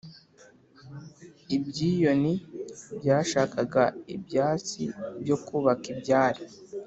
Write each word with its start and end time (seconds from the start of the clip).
ibyiyoni 1.55 2.33
byashakaga 2.99 3.83
ibyatsi 4.15 4.83
byokubaka 5.21 5.85
ibyari 5.93 6.43